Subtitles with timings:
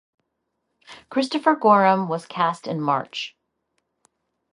[1.11, 3.35] Christopher Gorham was cast in March.